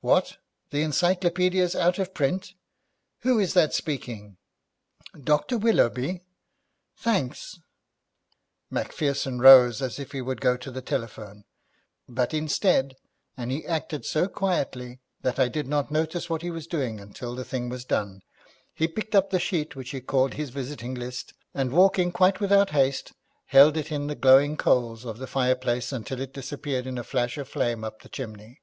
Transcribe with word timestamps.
What, 0.00 0.38
the 0.70 0.80
encyclopaedia's 0.80 1.76
out 1.76 1.98
of 1.98 2.14
print? 2.14 2.54
Who 3.18 3.38
is 3.38 3.52
that 3.52 3.74
speaking? 3.74 4.38
Dr. 5.22 5.58
Willoughby; 5.58 6.22
thanks.' 6.96 7.58
Macpherson 8.70 9.40
rose 9.40 9.82
as 9.82 9.98
if 9.98 10.12
he 10.12 10.22
would 10.22 10.40
go 10.40 10.56
to 10.56 10.70
the 10.70 10.80
telephone, 10.80 11.44
but 12.08 12.32
instead 12.32 12.96
(and 13.36 13.50
he 13.50 13.66
acted 13.66 14.06
so 14.06 14.26
quietly 14.26 15.00
that 15.20 15.38
I 15.38 15.48
did 15.48 15.66
not 15.68 15.90
notice 15.90 16.30
what 16.30 16.40
he 16.40 16.50
was 16.50 16.66
doing 16.66 16.98
until 16.98 17.34
the 17.34 17.44
thing 17.44 17.68
was 17.68 17.84
done), 17.84 18.22
he 18.72 18.88
picked 18.88 19.14
up 19.14 19.28
the 19.28 19.38
sheet 19.38 19.76
which 19.76 19.90
he 19.90 20.00
called 20.00 20.32
his 20.32 20.48
visiting 20.48 20.94
list, 20.94 21.34
and 21.52 21.72
walking 21.74 22.10
quite 22.10 22.40
without 22.40 22.70
haste, 22.70 23.12
held 23.44 23.76
it 23.76 23.92
in 23.92 24.06
the 24.06 24.14
glowing 24.14 24.56
coals 24.56 25.04
of 25.04 25.18
the 25.18 25.26
fireplace 25.26 25.92
until 25.92 26.22
it 26.22 26.32
disappeared 26.32 26.86
in 26.86 26.96
a 26.96 27.04
flash 27.04 27.36
of 27.36 27.50
flame 27.50 27.84
up 27.84 28.00
the 28.00 28.08
chimney. 28.08 28.62